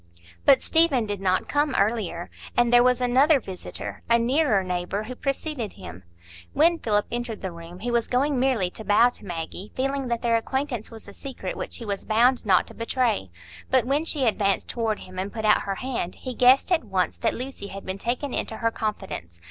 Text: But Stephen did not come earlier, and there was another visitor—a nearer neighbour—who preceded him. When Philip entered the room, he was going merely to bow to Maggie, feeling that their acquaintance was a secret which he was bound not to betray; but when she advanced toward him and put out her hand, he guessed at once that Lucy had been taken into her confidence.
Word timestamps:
But 0.45 0.63
Stephen 0.63 1.05
did 1.05 1.21
not 1.21 1.47
come 1.47 1.75
earlier, 1.77 2.31
and 2.57 2.73
there 2.73 2.81
was 2.81 2.99
another 3.01 3.39
visitor—a 3.39 4.17
nearer 4.17 4.63
neighbour—who 4.63 5.13
preceded 5.13 5.73
him. 5.73 6.01
When 6.53 6.79
Philip 6.79 7.05
entered 7.11 7.43
the 7.43 7.51
room, 7.51 7.81
he 7.81 7.91
was 7.91 8.07
going 8.07 8.39
merely 8.39 8.71
to 8.71 8.83
bow 8.83 9.09
to 9.09 9.23
Maggie, 9.25 9.71
feeling 9.75 10.07
that 10.07 10.23
their 10.23 10.37
acquaintance 10.37 10.89
was 10.89 11.07
a 11.07 11.13
secret 11.13 11.55
which 11.55 11.77
he 11.77 11.85
was 11.85 12.03
bound 12.05 12.47
not 12.47 12.65
to 12.65 12.73
betray; 12.73 13.29
but 13.69 13.85
when 13.85 14.03
she 14.03 14.25
advanced 14.25 14.67
toward 14.67 15.01
him 15.01 15.19
and 15.19 15.31
put 15.31 15.45
out 15.45 15.61
her 15.67 15.75
hand, 15.75 16.15
he 16.15 16.33
guessed 16.33 16.71
at 16.71 16.83
once 16.83 17.15
that 17.17 17.35
Lucy 17.35 17.67
had 17.67 17.85
been 17.85 17.99
taken 17.99 18.33
into 18.33 18.57
her 18.57 18.71
confidence. 18.71 19.39